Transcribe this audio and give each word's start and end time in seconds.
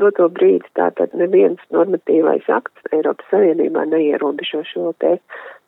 doto 0.00 0.28
brīdi 0.38 0.66
tātad 0.78 1.14
neviens 1.18 1.62
normatīvais 1.74 2.48
akts 2.58 2.90
Eiropas 2.94 3.28
Savienībā 3.32 3.84
neierobežo 3.90 4.64
šo 4.70 4.92
te 5.02 5.16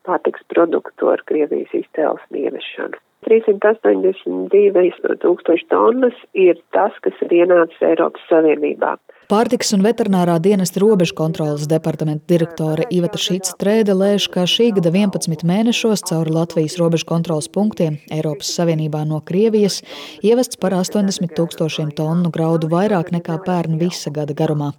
pārtiks 0.08 0.44
produktu 0.52 1.10
ar 1.12 1.22
Krievijas 1.28 1.72
izcēlesmi 1.82 2.46
ieviešanu. 2.46 3.00
382 3.26 5.16
tūkstoši 5.20 5.66
tonnas 5.68 6.16
ir 6.32 6.60
tas, 6.74 6.94
kas 7.04 7.18
ir 7.26 7.34
ienācis 7.42 7.82
Eiropas 7.90 8.24
Savienībā. 8.32 8.96
Pārtikas 9.30 9.68
un 9.76 9.84
veterinārā 9.86 10.40
dienesta 10.42 10.80
robežu 10.82 11.14
kontrolas 11.14 11.68
departamenta 11.70 12.26
direktore 12.32 12.82
Iveta 12.90 13.18
Šīts 13.22 13.52
Trēde 13.60 13.94
lēš, 13.94 14.24
ka 14.34 14.42
šī 14.42 14.72
gada 14.74 14.90
11 14.90 15.44
mēnešos 15.46 16.02
cauri 16.08 16.32
Latvijas 16.34 16.74
robežu 16.80 17.06
kontrolas 17.06 17.46
punktiem 17.46 18.00
Eiropas 18.10 18.50
Savienībā 18.56 19.04
no 19.06 19.20
Krievijas 19.22 19.84
ievests 20.26 20.58
par 20.58 20.74
80 20.74 21.30
tūkstošiem 21.36 21.92
tonu 21.94 22.32
graudu 22.34 22.66
vairāk 22.72 23.12
nekā 23.14 23.36
pērn 23.44 23.76
visa 23.78 24.10
gada 24.10 24.34
garumā. 24.34 24.72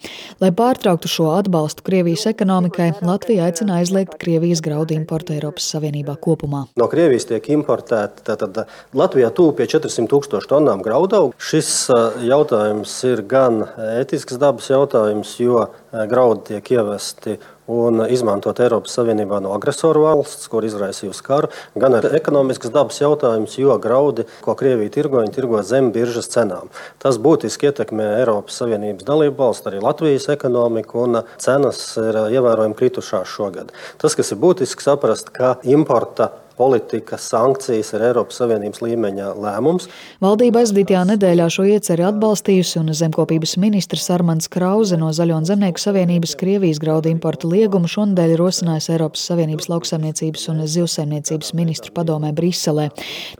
Lai 0.44 0.52
pārtrauktu 0.52 1.08
šo 1.08 1.30
atbalstu 1.38 1.88
Krievijas 1.88 2.28
ekonomikai, 2.34 2.90
Latvija 3.08 3.48
aicina 3.48 3.80
aizliegt 3.80 4.20
Krievijas 4.20 4.60
graudu 4.68 5.00
importu 5.00 5.32
Eiropas 5.38 5.70
Savienībā 5.72 6.18
kopumā. 6.20 6.66
No 6.76 6.90
Krievijas 6.92 7.30
tiek 7.32 7.48
importēta 7.56 8.28
Tātad 8.34 8.66
Latvijā 8.92 9.32
tuvu 9.32 9.56
pie 9.62 9.72
400 9.78 10.12
tūkstošu 10.12 10.52
tonnām 10.52 10.84
graudaugu. 10.84 11.40
Šis 11.40 11.88
jautājums 12.28 13.00
ir 13.08 13.24
gan 13.32 13.64
ētisks 13.80 14.41
dabas 14.42 14.70
jautājums, 14.72 15.38
jo 15.40 15.68
graudi 16.10 16.56
tiek 16.56 16.72
ievesti 16.76 17.38
un 17.72 18.02
izmantot 18.12 18.60
Eiropas 18.60 18.96
Savienībā 18.98 19.40
no 19.44 19.54
agresoru 19.56 20.04
valsts, 20.06 20.50
kur 20.52 20.66
izraisījusi 20.68 21.24
karu, 21.26 21.52
gan 21.80 21.96
ar 21.98 22.08
ekonomiskas 22.18 22.74
dabas 22.74 23.00
jautājums, 23.02 23.56
jo 23.62 23.78
graudi, 23.82 24.26
ko 24.44 24.56
Krievija 24.60 24.92
tirgo, 24.98 25.22
viņi 25.22 25.36
tirgo 25.38 25.62
zem 25.68 25.92
biržas 25.96 26.32
cenām. 26.34 26.72
Tas 27.02 27.20
būtiski 27.22 27.70
ietekmē 27.70 28.10
Eiropas 28.20 28.60
Savienības 28.62 29.08
dalību 29.08 29.38
valsts, 29.40 29.70
arī 29.72 29.82
Latvijas 29.84 30.28
ekonomiku, 30.34 31.06
un 31.08 31.22
cenas 31.42 31.84
ir 32.02 32.22
ievērojami 32.36 32.78
kritušās 32.80 33.32
šogad. 33.32 33.72
Tas, 34.02 34.18
kas 34.20 34.34
ir 34.34 34.42
būtiski 34.42 34.84
saprast, 34.84 35.32
ka 35.36 35.56
importa 35.64 36.32
politika, 36.62 37.18
sankcijas 37.18 37.90
ir 37.96 38.04
Eiropas 38.12 38.38
Savienības 38.38 38.84
līmeņa 38.86 39.32
lēmums. 39.42 39.88
Valdība 40.22 40.62
aizdītajā 40.62 41.02
nedēļā 41.10 41.48
šo 41.50 41.66
ieceri 41.74 42.06
atbalstījusi, 42.06 42.76
un 42.84 42.94
zemkopības 42.98 43.56
ministrs 43.62 44.06
Armands 44.14 44.50
Krause 44.54 45.00
no 45.02 45.10
Zaļo 45.16 45.40
un 45.42 45.48
Zemnieku 45.50 45.82
Savienības 45.82 46.36
Krievijas 46.38 46.82
graudu 46.84 47.10
importa 47.10 47.50
liegumu 47.50 47.90
šonadēļ 47.90 48.36
rosinājis 48.38 48.92
Eiropas 48.94 49.24
Savienības 49.32 49.72
lauksaimniecības 49.72 50.46
un 50.54 50.62
zivsaimniecības 50.76 51.54
ministru 51.58 51.96
padomē 51.98 52.30
Briselē. 52.38 52.92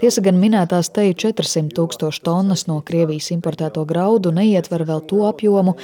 Tiesa 0.02 0.26
gan 0.26 0.42
minētās 0.42 0.90
teju 0.96 1.20
400 1.28 1.78
tūkstošu 1.78 2.26
tonnas 2.26 2.66
no 2.72 2.80
Krievijas 2.86 3.30
importēto 3.36 3.86
graudu 3.86 4.34
neietver 4.34 4.88
vēl 4.90 5.06
to 5.12 5.22
apjomu, 5.30 5.76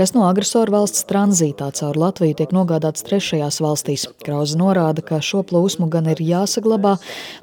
kas 0.00 0.14
no 0.16 0.24
agresoru 0.30 0.78
valsts 0.78 1.04
tranzītā 1.12 1.68
caur 1.76 2.00
Latviju 2.06 2.40
tiek 2.40 2.56
nogādāts 2.56 3.04
trešajās 3.04 3.60
valstīs. 3.60 4.08
Krause 4.24 4.56
norāda, 4.56 5.04
ka 5.04 5.20
šo 5.20 5.42
plūsmu 5.46 5.90
gan 5.92 6.08
ir 6.14 6.22
jāsaglabā, 6.24 6.85
darbā, 6.86 6.96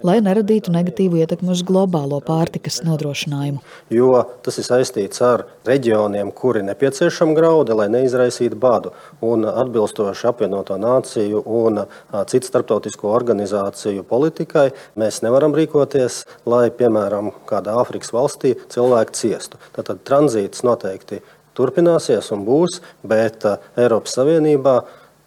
lai 0.04 0.20
neradītu 0.24 0.72
negatīvu 0.74 1.22
ietekmi 1.22 1.52
uz 1.52 1.64
globālo 1.64 2.20
pārtikas 2.24 2.82
nodrošinājumu. 2.84 3.62
Jo 3.94 4.24
tas 4.44 4.58
ir 4.60 4.68
saistīts 4.68 5.22
ar 5.24 5.46
reģioniem, 5.68 6.32
kuri 6.32 6.64
nepieciešama 6.64 7.36
grauda, 7.36 7.76
lai 7.76 7.90
neizraisītu 7.90 8.56
badu. 8.60 8.94
Un 9.22 9.46
atbilstoši 9.46 10.28
apvienoto 10.28 10.78
nāciju 10.78 11.44
un 11.46 11.86
citu 12.28 12.48
starptautisko 12.48 13.12
organizāciju 13.14 14.04
politikai, 14.08 14.72
mēs 15.00 15.22
nevaram 15.24 15.56
rīkoties, 15.56 16.24
lai, 16.46 16.70
piemēram, 16.72 17.32
kādā 17.50 17.78
Āfrikas 17.84 18.14
valstī 18.14 18.56
cilvēki 18.70 19.18
ciestu. 19.18 19.62
Tātad 19.76 20.04
tranzīts 20.08 20.64
noteikti 20.64 21.22
turpināsies 21.58 22.32
un 22.34 22.44
būs, 22.48 22.80
bet 23.06 23.46
Eiropas 23.78 24.16
Savienībā 24.18 24.82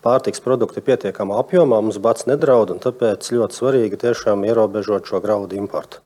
pārtiks 0.06 0.42
produkti 0.44 0.84
pietiekamā 0.86 1.42
apjomā, 1.42 1.82
mums 1.82 1.98
bats 2.02 2.28
nedraud, 2.30 2.72
un 2.74 2.82
tāpēc 2.82 3.32
ļoti 3.34 3.60
svarīgi 3.60 4.02
tiešām 4.06 4.46
ierobežot 4.46 5.10
šo 5.10 5.22
graudu 5.24 5.58
importu. 5.58 6.05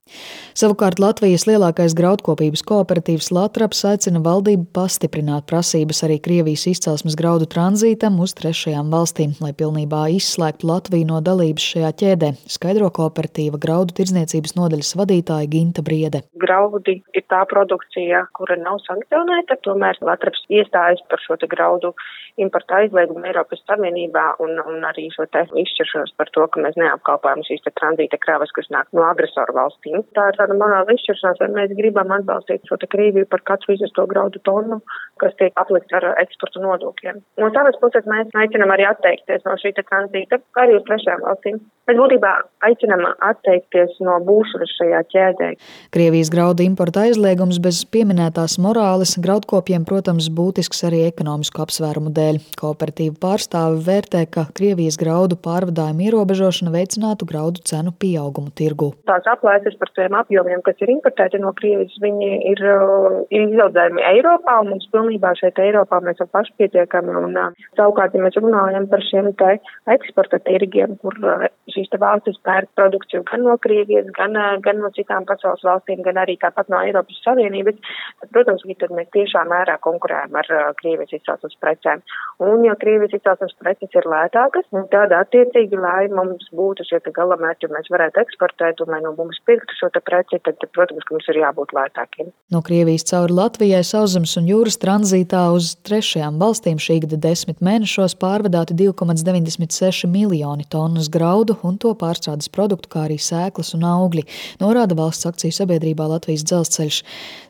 Savukārt 0.61 0.99
Latvijas 1.01 1.47
lielākais 1.49 1.95
graudkopības 1.97 2.63
kooperatīvs 2.67 3.31
Latraps 3.33 3.85
aicina 3.89 4.21
valdību 4.25 4.67
pastiprināt 4.77 5.47
prasības 5.51 6.03
arī 6.07 6.19
Krievijas 6.21 6.67
izcelsmes 6.73 7.17
graudu 7.19 7.47
tranzītam 7.51 8.19
uz 8.21 8.35
trešajām 8.39 8.91
valstīm, 8.93 9.37
lai 9.41 9.53
pilnībā 9.57 10.03
izslēgtu 10.17 10.69
Latviju 10.69 11.09
no 11.13 11.21
dalības 11.25 11.69
šajā 11.75 11.93
ķēdē, 12.03 12.33
skaidro 12.57 12.91
kooperatīva 12.99 13.61
graudu 13.63 13.97
tirdzniecības 14.01 14.57
nodaļas 14.59 14.93
vadītāja 15.01 15.51
Ginta 15.55 15.87
Briede. 15.87 16.25
Graudi 16.43 16.99
ir 17.15 17.27
tā 17.31 17.45
produkcija, 17.51 18.27
kura 18.37 18.59
nav 18.61 18.83
sankcionēta, 18.89 19.61
tomēr 19.65 20.03
Latraps 20.05 20.45
iestājas 20.51 21.01
par 21.09 21.23
šo 21.25 21.39
graudu 21.49 21.95
importa 22.41 22.81
aizliegumu 22.81 23.25
Eiropas 23.29 23.63
Savienībā 23.69 24.27
un, 24.45 24.59
un 24.61 24.85
arī 24.87 25.09
šo 25.15 25.27
te 25.33 25.45
izšķiršanos 25.63 26.15
par 26.19 26.31
to, 26.35 26.47
ka 26.53 26.63
mēs 26.65 26.79
neapkalpojam 26.81 27.43
šīs 27.47 27.65
tranzīta 27.71 28.19
kravas, 28.23 28.53
kas 28.57 28.71
nāk 28.75 28.91
no 28.97 29.05
agresoru 29.09 29.57
valstīm. 29.57 30.00
Tā 30.17 30.27
ir 30.31 30.39
tāda 30.39 30.57
morāla 30.59 30.97
izšķiršanās, 30.97 31.41
vai 31.43 31.51
mēs 31.57 31.75
gribam 31.79 32.13
atbalstīt 32.17 32.67
šo 32.69 32.79
Krieviju 32.91 33.29
par 33.31 33.43
katru 33.47 33.75
izvesto 33.77 34.07
graudu 34.11 34.41
tonu, 34.47 34.81
kas 35.23 35.35
tiek 35.39 35.55
aplikts 35.61 35.95
ar 35.95 36.09
eksporta 36.23 36.63
nodokļiem. 36.65 37.21
No 37.41 37.51
savas 37.55 37.77
puses 37.83 38.07
mēs 38.09 38.33
aicinam 38.43 38.73
arī 38.75 38.89
atteikties 38.89 39.45
no 39.47 39.57
šī 39.61 39.75
te 39.77 39.85
tranzīta, 39.87 40.41
kā 40.57 40.65
arī 40.65 40.79
uz 40.79 40.87
trešajām 40.89 41.27
valstīm. 41.27 41.61
Mēs 41.91 41.99
būtībā 41.99 42.33
aicinām 42.69 43.03
atteikties 43.27 43.97
no 44.07 44.17
būšanas 44.27 44.73
šajā 44.79 45.01
ķēdē. 45.11 45.49
Krievijas 45.95 46.31
graudu 46.31 46.63
importa 46.63 47.03
aizliegums 47.09 47.59
bez 47.63 47.81
pieminētās 47.91 48.57
morāles 48.63 49.17
graudkopiem, 49.23 49.87
protams, 49.89 50.29
būtisks 50.31 50.85
arī 50.87 51.03
ekonomisku 51.09 51.65
apsvērumu 51.65 52.13
dēļ. 52.15 52.39
Kooperatīva 52.61 53.19
pārstāve 53.25 53.81
vērtē, 53.89 54.23
ka 54.31 54.47
Krievijas 54.55 55.01
graudu 55.01 55.39
pārvadājuma 55.43 56.07
ierobežošana 56.07 56.75
veicinātu 56.77 57.27
graudu 57.27 57.65
cenu 57.67 57.91
pieaugumu 57.91 58.55
tirgu. 58.55 58.93
Tās 59.11 59.27
aplēses 59.35 59.75
par 59.81 59.90
tiem 59.97 60.15
apjomiem, 60.19 60.63
kas 60.67 60.81
ir 60.83 60.93
importēti 60.95 61.41
no 61.43 61.53
Krievijas, 61.59 61.97
viņi 62.03 62.31
ir, 62.53 62.63
uh, 62.67 63.21
ir 63.33 63.47
izaudzējumi 63.49 64.05
Eiropā, 64.13 64.59
un 64.63 64.73
mums 64.75 64.89
pilnībā 64.95 65.33
šeit 65.39 65.59
Eiropā 65.63 66.01
mēs 66.05 66.19
esam 66.19 66.31
pašpietiekami. 66.37 67.15
Un, 67.21 67.39
uh, 67.41 67.69
savukārt, 67.79 68.17
ja 68.17 68.25
mēs 68.25 68.39
runājam 68.41 68.89
par 68.91 69.05
šiem 69.07 69.33
te 69.41 69.57
eksporta 69.95 70.41
tirgiem, 70.47 70.97
kur 71.03 71.17
uh, 71.25 71.47
šīs 71.75 71.91
te 71.93 72.01
valstis 72.03 72.39
pērk 72.47 72.71
produkciju 72.79 73.25
gan 73.31 73.45
no 73.47 73.57
Krievijas, 73.63 74.11
gan, 74.17 74.39
gan 74.65 74.83
no 74.83 74.91
citām 74.97 75.27
pasaules 75.29 75.65
valstīm, 75.67 76.03
gan 76.07 76.21
arī 76.23 76.37
tāpat 76.41 76.71
no 76.73 76.81
Eiropas 76.83 77.21
Savienības, 77.25 77.79
tad, 78.21 78.33
protams, 78.35 78.67
tad 78.81 78.95
mēs 78.97 79.11
tiešām 79.17 79.51
mērā 79.53 79.77
konkurējam 79.85 80.39
ar 80.41 80.51
Krievijas 80.81 81.15
izcelsmes 81.19 81.57
precēm. 81.63 82.05
Un, 82.43 82.65
ja 82.67 82.77
Krievijas 82.81 83.15
izcelsmes 83.19 83.57
preces 83.61 83.97
ir 83.97 84.09
lētākas, 84.11 84.67
tad 84.93 85.15
attiecīgi, 85.17 85.79
lai 85.81 86.09
mums 86.13 86.49
būtu 86.57 86.87
šie 86.89 87.01
galamērķi, 87.09 87.71
mēs 87.75 87.91
varētu 87.93 88.23
eksportēt, 88.25 88.83
un 88.85 88.95
lai 88.95 89.01
no 89.05 89.15
mums 89.19 89.41
pirktu 89.49 89.77
šo 89.81 89.91
preci, 90.05 90.39
tad, 90.45 90.61
protams, 90.75 91.07
mums 91.11 91.29
ir 91.33 91.41
jābūt 91.41 91.73
lētākiem. 91.77 92.31
No 92.53 92.61
Krievijas 92.67 93.07
cauri 93.09 93.35
Latvijai 93.37 93.83
sauszemes 93.87 94.37
un 94.41 94.49
jūras 94.51 94.79
tranzītā 94.83 95.43
uz 95.55 95.73
trešajām 95.87 96.39
valstīm 96.41 96.81
šī 96.83 97.01
gada 97.05 97.19
desmit 97.29 97.63
mēnešos 97.65 98.17
pārvadāti 98.21 98.77
2,96 98.79 100.09
miljoni 100.11 100.67
tonnas 100.71 101.09
graudu 101.13 101.57
un 101.67 101.79
to 101.81 101.95
pārstrādes 101.99 102.51
produktu, 102.53 102.91
kā 102.93 103.07
arī 103.09 103.19
sēklas 103.21 103.73
un 103.79 103.87
augļi, 103.89 104.27
norāda 104.63 104.97
valsts 104.99 105.29
akciju 105.31 105.57
sabiedrībā 105.57 106.09
Latvijas 106.11 106.45
dzelzceļš. 106.49 107.01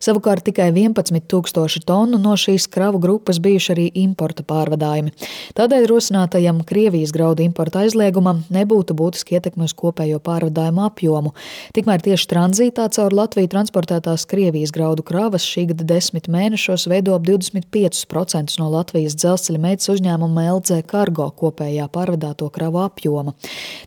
Savukārt 0.04 0.46
tikai 0.46 0.70
11 0.72 1.26
tūkstoši 1.30 1.84
tonu 1.88 2.20
no 2.20 2.36
šīs 2.38 2.68
kravu 2.72 3.00
grupas 3.02 3.40
bijuši 3.42 3.72
arī 3.74 3.86
importa 4.04 4.44
pārvadājumi. 4.46 5.14
Tādēļ 5.58 5.88
rosinātajam 5.90 6.62
Krievijas 6.68 7.14
graudu 7.16 7.44
importa 7.44 7.84
aizliegumam 7.84 8.44
nebūtu 8.52 8.96
būtiski 8.96 9.38
ietekme 9.38 9.66
uz 9.68 9.74
kopējo 9.76 10.20
pārvadājumu 10.24 10.84
apjomu. 10.86 11.34
Tikmēr 11.76 12.04
tieši 12.10 12.26
tranzītā 12.26 12.88
caur 12.90 13.14
Latviju 13.14 13.46
transportētās 13.52 14.24
Krievijas 14.26 14.72
graudu 14.74 15.04
kravas 15.06 15.44
šī 15.46 15.68
gada 15.70 15.84
desmit 15.92 16.26
mēnešos 16.32 16.88
veido 16.90 17.14
ap 17.14 17.22
25% 17.28 18.56
no 18.58 18.66
Latvijas 18.72 19.14
dzelzceļa 19.20 19.60
meitas 19.62 19.92
uzņēmuma 19.92 20.48
LC 20.56 20.80
Cargo 20.90 21.28
kopējā 21.38 21.86
pārvadāto 21.94 22.48
kravu 22.50 22.80
apjoma. 22.82 23.36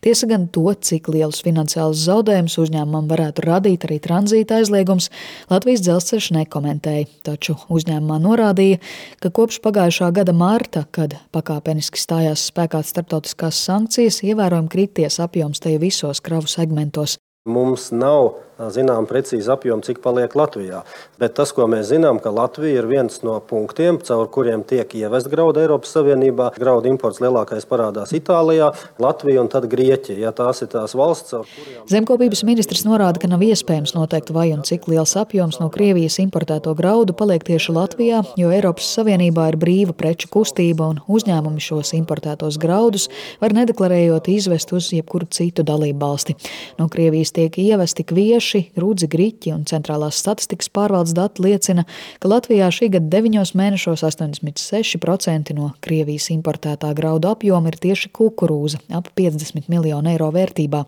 Tiesa 0.06 0.30
gan 0.31 0.46
to, 0.56 0.64
cik 0.72 1.10
lielus 1.12 1.42
finansiālus 1.44 2.06
zaudējumus 2.06 2.56
uzņēmumam 2.64 3.10
varētu 3.12 3.44
radīt 3.50 3.90
arī 3.90 4.00
tranzīta 4.06 4.62
aizliegums, 4.62 5.10
Latvijas 5.52 5.84
dzelzceļš 5.84 6.31
nekomentēja, 6.38 7.10
taču 7.28 7.58
uzņēmumā 7.76 8.22
norādīja, 8.24 8.80
ka 9.19 9.34
kopš 9.36 9.60
pagājušā 9.68 10.14
gada 10.16 10.38
marta, 10.38 10.86
kad 10.96 11.18
pakāpeniski 11.36 12.00
stājās 12.00 12.48
spēkā 12.54 12.86
starptautiskās 12.88 13.60
sankcijas, 13.68 14.24
ievērojami 14.24 14.72
krities 14.72 15.19
apjoms 15.24 15.60
te 15.60 15.76
visos 15.81 16.24
kravu 16.24 16.48
segmentos. 16.48 17.19
Mums 17.45 17.92
nav 17.92 18.34
zinām 18.74 19.08
precīzi 19.10 19.52
apjomu, 19.52 19.84
cik 19.86 20.02
paliek 20.04 20.36
Latvijā. 20.38 20.84
Bet 21.22 21.36
tas, 21.38 21.54
ko 21.56 21.66
mēs 21.72 21.90
zinām, 21.92 22.20
ka 22.24 22.32
Latvija 22.34 22.82
ir 22.82 22.88
viens 22.90 23.22
no 23.26 23.40
punktiem, 23.40 24.00
caur 24.06 24.28
kuriem 24.34 24.64
tiek 24.68 24.90
ievest 25.00 25.30
graudu 25.32 25.62
Eiropas 25.64 25.94
Savienībā. 25.96 26.52
Graudu 26.60 26.90
imports 26.92 27.22
lielākais 27.24 27.68
parādās 27.70 28.14
Itālijā, 28.16 28.72
Latvija 29.02 29.42
un 29.44 29.50
tad 29.52 29.68
Grieķija. 29.72 30.20
Ja 30.28 30.34
tās 30.36 30.64
ir 30.64 30.70
tās 30.74 30.96
valsts, 30.98 31.34
caur 31.34 31.48
kurām. 31.50 31.88
Zemkopības 31.92 32.44
ministrs 32.48 32.86
norāda, 32.88 33.22
ka 33.22 33.32
nav 33.32 33.44
iespējams 33.46 33.96
noteikt, 33.98 34.34
vai 34.36 34.50
un 34.54 34.64
cik 34.68 34.88
liels 34.92 35.16
apjoms 35.20 35.60
no 35.62 35.70
Krievijas 35.74 36.20
importēto 36.24 36.76
graudu 36.78 37.16
paliek 37.18 37.44
tieši 37.48 37.76
Latvijā, 37.76 38.24
jo 38.40 38.54
Eiropas 38.54 38.90
Savienībā 38.98 39.50
ir 39.52 39.60
brīva 39.62 39.96
preču 39.98 40.30
kustība 40.34 40.92
un 40.94 41.02
uzņēmumi 41.08 41.64
šos 41.64 41.94
importētos 41.98 42.60
graudus 42.62 43.10
var 43.42 43.56
nedeklarējot 43.58 44.30
izvest 44.34 44.74
uz 44.76 44.92
jebkuru 44.94 45.28
citu 45.34 45.66
dalību 45.66 46.00
valsti. 46.04 46.38
No 46.80 46.90
Krievijas 46.92 47.34
tiek 47.36 47.58
ievesti 47.62 48.06
kvieši, 48.08 48.43
rudzi, 48.80 49.07
griķi 49.10 49.54
un 49.56 49.63
centrālās 49.69 50.19
statistikas 50.22 50.69
pārvaldes 50.74 51.16
dati 51.18 51.44
liecina, 51.45 51.86
ka 52.19 52.31
Latvijā 52.31 52.69
šī 52.74 52.90
gada 52.95 53.10
9 53.18 53.54
mēnešos 53.57 54.04
86% 54.07 55.54
no 55.57 55.72
Krievijas 55.84 56.30
importētā 56.34 56.92
graudu 56.98 57.31
apjoma 57.31 57.72
ir 57.72 57.80
tieši 57.86 58.12
kukurūza- 58.16 58.81
ap 58.98 59.10
50 59.16 59.69
miljonu 59.69 60.13
eiro 60.13 60.31
vērtībā. 60.31 60.84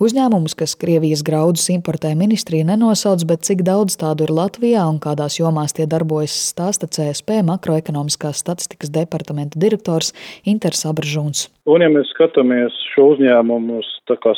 Uzņēmumus, 0.00 0.56
kas 0.56 0.74
Krievijas 0.74 1.22
graudus 1.22 1.68
importē, 1.70 2.14
ministrija 2.16 2.64
nenosauc, 2.64 3.24
bet 3.26 3.42
cik 3.42 3.62
daudz 3.62 3.96
tādu 3.96 4.22
ir 4.24 4.34
Latvijā 4.34 4.88
un 4.88 4.98
kādās 4.98 5.38
jomās 5.40 5.72
tie 5.72 5.86
darbojas, 5.86 6.32
stāsta 6.52 6.88
CSP 6.88 7.42
makroekonomiskās 7.42 8.42
statistikas 8.42 8.90
departamenta 8.90 9.58
direktors 9.58 10.12
Inters 10.44 10.84
Abržūns. 10.84 11.48
Un, 11.66 11.82
ja 11.82 11.88
mēs 11.88 12.10
skatāmies 12.14 12.74
šo 12.94 13.16
uzņēmumu 13.16 13.80
uz 13.80 13.88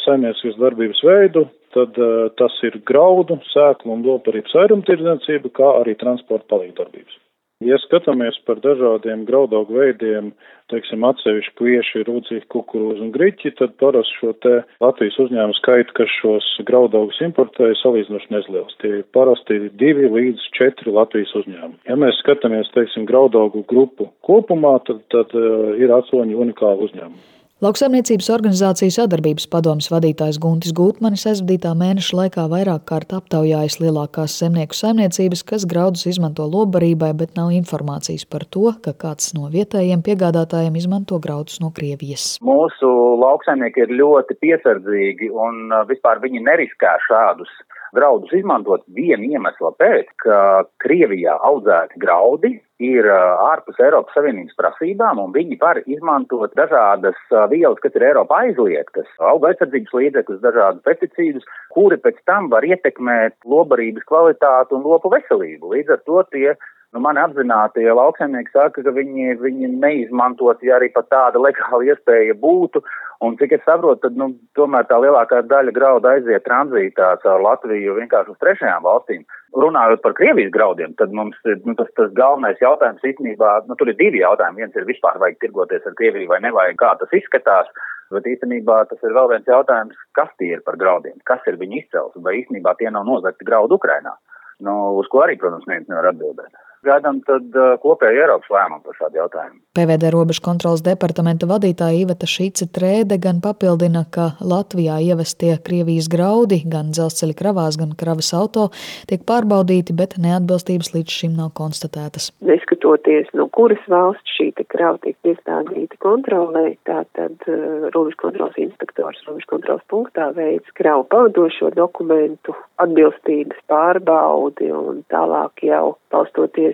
saimniecības 0.04 0.56
darbības 0.58 1.02
veidu, 1.04 1.44
tad 1.76 1.96
uh, 2.02 2.28
tas 2.40 2.58
ir 2.66 2.80
graudu, 2.88 3.38
sēklu 3.52 3.94
un 3.94 4.04
loparības 4.06 4.56
vairumtirdzniecība, 4.60 5.54
kā 5.56 5.72
arī 5.82 5.96
transporta 6.00 6.48
palīgdarbības. 6.54 7.24
Ja 7.66 7.74
skatāmies 7.82 8.36
par 8.46 8.60
dažādiem 8.62 9.24
graudaugu 9.26 9.80
veidiem, 9.80 10.28
teiksim, 10.70 11.02
atsevišķi 11.08 11.54
kvieši, 11.58 12.02
rūdzīgi, 12.06 12.44
kukurūzi 12.54 13.02
un 13.02 13.08
griķi, 13.10 13.50
tad 13.58 13.72
parasti 13.82 14.14
šo 14.20 14.30
te 14.44 14.52
Latvijas 14.84 15.16
uzņēmumu 15.24 15.56
skaitu, 15.58 15.96
kas 15.98 16.12
šos 16.20 16.50
graudaugus 16.68 17.18
importē, 17.26 17.72
salīdzinoši 17.80 18.30
nezliels. 18.30 18.76
Tie 18.78 19.00
parasti 19.16 19.58
ir 19.58 19.72
divi 19.80 20.06
līdz 20.06 20.44
četri 20.54 20.94
Latvijas 20.94 21.34
uzņēmumi. 21.40 21.80
Ja 21.90 21.98
mēs 21.98 22.20
skatāmies, 22.22 22.70
teiksim, 22.76 23.08
graudaugu 23.10 23.64
grupu 23.66 24.12
kopumā, 24.22 24.76
tad, 24.86 25.02
tad 25.10 25.34
uh, 25.34 25.74
ir 25.82 25.90
astoņi 25.98 26.38
unikāli 26.38 26.86
uzņēmumi. 26.86 27.37
Lauksaimniecības 27.58 28.28
organizācijas 28.30 29.00
sadarbības 29.00 29.48
padomas 29.50 29.88
vadītājs 29.90 30.36
Guntis 30.38 30.70
Gūtmanis 30.78 31.24
aizvadītā 31.26 31.72
mēneša 31.74 32.14
laikā 32.14 32.44
vairāk 32.52 32.84
kārt 32.86 33.10
aptaujājis 33.16 33.80
lielākās 33.82 34.36
zemnieku 34.38 34.78
saimniecības, 34.78 35.42
kas 35.48 35.64
graudus 35.66 36.06
izmanto 36.06 36.46
lobarībai, 36.46 37.08
bet 37.18 37.34
nav 37.34 37.50
informācijas 37.56 38.28
par 38.30 38.44
to, 38.54 38.68
ka 38.84 38.94
kāds 39.02 39.34
no 39.34 39.50
vietējiem 39.50 40.04
piegādātājiem 40.06 40.78
izmanto 40.78 41.18
graudus 41.24 41.58
no 41.58 41.72
Krievijas. 41.74 42.36
Mūsu 42.46 42.92
lauksaimnieki 43.24 43.88
ir 43.88 43.96
ļoti 44.04 44.38
piesardzīgi 44.38 45.32
un 45.34 45.72
uh, 45.72 45.82
vispār 45.90 46.22
viņi 46.22 46.44
neriskē 46.46 46.94
šādus 47.08 47.50
graudus 47.96 48.32
izmantot 48.36 48.84
viena 48.94 49.24
iemesla 49.24 49.72
pēc, 49.80 50.10
ka 50.24 50.38
Krievijā 50.82 51.36
audzēti 51.48 52.00
graudi 52.02 52.54
ir 52.82 53.08
ārpus 53.10 53.80
Eiropas 53.82 54.14
Savienības 54.14 54.54
prasībām, 54.58 55.18
un 55.22 55.34
viņi 55.34 55.58
var 55.60 55.80
izmantot 55.86 56.54
dažādas 56.58 57.18
vielas, 57.50 57.80
kas 57.82 57.96
ir 57.98 58.06
Eiropā 58.10 58.44
aizliegtas, 58.46 59.10
auga 59.18 59.50
aizsardzības 59.52 59.96
līdzekļus, 59.98 60.42
dažādus 60.44 60.84
pesticīdus, 60.86 61.48
kuri 61.74 61.98
pēc 62.02 62.20
tam 62.30 62.50
var 62.52 62.66
ietekmēt 62.66 63.34
lobarības 63.44 64.06
kvalitāti 64.10 64.78
un 64.78 64.86
lopu 64.86 65.10
veselību. 65.14 65.74
Līdz 65.74 65.96
ar 65.96 66.04
to 66.06 66.22
tie 66.34 66.54
Nu, 66.96 67.02
man 67.04 67.18
apzināti, 67.20 67.82
ja 67.84 67.92
lauksaimnieki 67.92 68.48
saka, 68.54 68.80
ka 68.80 68.92
viņi, 68.96 69.34
viņi 69.42 69.68
neizmantot, 69.76 70.62
ja 70.64 70.78
arī 70.78 70.86
pat 70.94 71.10
tāda 71.12 71.40
legāla 71.44 71.82
iespēja 71.84 72.32
būtu, 72.40 72.80
un 73.26 73.34
cik 73.36 73.52
es 73.58 73.66
saprotu, 73.66 74.00
tad, 74.06 74.14
nu, 74.16 74.30
tomēr 74.56 74.86
tā 74.88 74.96
lielākā 75.02 75.42
daļa 75.50 75.74
grauda 75.76 76.14
aiziet 76.16 76.46
tranzītā 76.46 77.10
caur 77.24 77.44
Latviju 77.44 77.98
vienkārši 77.98 78.32
uz 78.32 78.38
trešajām 78.40 78.86
valstīm. 78.86 79.26
Runājot 79.64 80.00
par 80.00 80.14
Krievijas 80.16 80.54
graudiem, 80.54 80.94
tad 80.96 81.12
mums 81.12 81.36
nu, 81.44 81.74
tas, 81.76 81.90
tas 81.98 82.14
galvenais 82.16 82.62
jautājums 82.64 83.04
īstenībā, 83.10 83.50
nu, 83.68 83.76
tur 83.76 83.92
ir 83.92 83.98
divi 84.00 84.22
jautājumi. 84.22 84.64
Viens 84.64 84.80
ir 84.80 84.88
vispār 84.88 85.20
vajag 85.20 85.36
tirgoties 85.44 85.84
ar 85.84 85.96
Krieviju 85.98 86.30
vai 86.32 86.40
nevajag, 86.46 86.78
kā 86.80 86.94
tas 87.02 87.12
izskatās, 87.20 87.68
bet 88.16 88.30
īstenībā 88.32 88.78
tas 88.88 89.04
ir 89.04 89.12
vēl 89.16 89.28
viens 89.34 89.52
jautājums, 89.52 90.00
kas 90.16 90.32
tie 90.40 90.54
ir 90.56 90.64
par 90.64 90.80
graudiem, 90.80 91.20
kas 91.28 91.44
ir 91.52 91.60
viņu 91.60 91.82
izcels, 91.82 92.16
vai 92.24 92.38
īstenībā 92.40 92.78
tie 92.80 92.88
nav 92.96 93.04
nozagti 93.08 93.44
graudu 93.44 93.76
Ukrainā, 93.76 94.16
nu, 94.64 94.78
uz 95.02 95.12
ko 95.12 95.26
arī, 95.26 95.36
protams, 95.36 95.68
neviens 95.68 95.92
nevar 95.92 96.08
atbildēt. 96.14 96.64
Gaidām 96.86 97.20
tad 97.26 97.56
uh, 97.58 97.74
kopēju 97.82 98.22
Eiropas 98.22 98.50
lēmumu 98.54 98.84
par 98.86 98.98
šādu 99.00 99.18
jautājumu. 99.18 99.58
PVD 99.78 100.10
robežu 100.14 100.42
kontrolas 100.46 100.82
departamenta 100.86 101.48
vadītāja 101.50 102.04
Iveta 102.04 102.28
Šīce 102.30 102.68
Trēde 102.74 103.18
gan 103.22 103.40
papildina, 103.42 104.04
ka 104.14 104.30
Latvijā 104.38 105.00
ievestie 105.02 105.56
Krievijas 105.64 106.10
graudi 106.12 106.60
gan 106.70 106.92
dzelzceļa 106.94 107.36
kravās, 107.38 107.78
gan 107.80 107.94
kravas 107.98 108.30
auto 108.38 108.68
tiek 109.10 109.24
pārbaudīti, 109.28 109.96
bet 109.98 110.16
neatbilstības 110.22 110.92
līdz 110.94 111.18
šim 111.20 111.34
nav 111.38 111.52
konstatētas. 111.58 112.30
Neskatoties, 112.46 113.30
no 113.38 113.48
kuras 113.54 113.82
valsts 113.90 114.38
šī 114.38 114.50
krava 114.68 114.98
tiek 115.02 115.16
piestādīta 115.26 115.98
kontrolē, 116.02 116.76
tātad 116.88 117.36
uh, 117.50 117.88
robežu 117.94 118.18
kontrolas 118.22 118.58
inspektors 118.60 119.20
robežu 119.26 119.50
kontrolas 119.50 119.84
punktā 119.90 120.30
veids 120.36 120.74
kravu 120.78 121.06
pavadošo 121.10 121.72
dokumentu 121.76 122.54
atbilstības 122.82 123.60
pārbaudi 123.70 124.70
un 124.74 125.02
tālāk 125.12 125.64
jau 125.66 125.96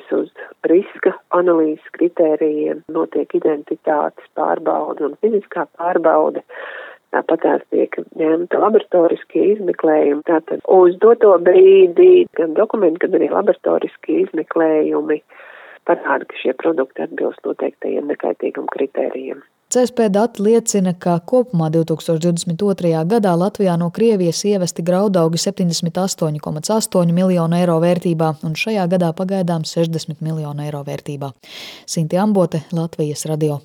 balstoties 0.04 0.12
uz 0.12 0.30
riska 0.64 1.12
analīzes 1.30 1.84
kritērijiem, 1.92 2.84
notiek 2.88 3.28
identitātes 3.34 4.24
pārbauda 4.34 5.06
un 5.08 5.16
fiziskā 5.20 5.66
pārbauda. 5.78 6.42
Tāpat 7.12 7.40
tās 7.42 7.62
tiek 7.70 7.94
ņemta 8.18 8.58
laboratoriskie 8.58 9.54
izmeklējumi. 9.54 10.22
Tātad 10.26 10.60
uz 10.66 10.96
doto 10.98 11.38
brīdi 11.38 12.26
gan 12.34 12.54
dokumenti, 12.54 13.06
gan 13.06 13.14
arī 13.20 13.30
laboratoriskie 13.30 14.24
izmeklējumi 14.24 15.20
parāda, 15.86 16.24
ka 16.26 16.34
šie 16.42 16.54
produkti 16.58 17.04
atbilst 17.04 17.44
noteiktajiem 17.44 18.08
nekaitīguma 18.10 18.66
kritērijiem. 18.74 19.44
CSP 19.74 20.06
dati 20.08 20.42
liecina, 20.42 20.92
ka 20.94 21.16
kopumā 21.26 21.66
2022. 21.74 22.92
gadā 23.10 23.32
Latvijā 23.34 23.74
no 23.80 23.88
Krievijas 23.90 24.44
ievesti 24.46 24.84
graudaugi 24.86 25.40
78,8 25.42 27.12
miljonu 27.18 27.58
eiro 27.58 27.80
vērtībā, 27.82 28.30
un 28.46 28.54
šajā 28.54 28.86
gadā 28.94 29.10
pagaidām 29.18 29.66
60 29.66 30.22
miljonu 30.22 30.68
eiro 30.68 30.86
vērtībā. 30.86 31.34
Sinti 31.90 32.22
Ambote, 32.22 32.62
Latvijas 32.70 33.26
radio. 33.26 33.64